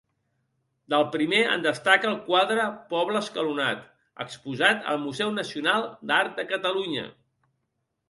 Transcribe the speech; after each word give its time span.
Del 0.93 1.03
primer, 1.15 1.41
en 1.55 1.65
destaca 1.65 2.09
el 2.13 2.17
quadre 2.31 2.65
Poble 2.95 3.23
escalonat, 3.27 3.85
exposat 4.27 4.91
al 4.95 5.01
Museu 5.07 5.37
Nacional 5.41 5.91
d'Art 6.11 6.39
de 6.43 6.51
Catalunya. 6.57 7.09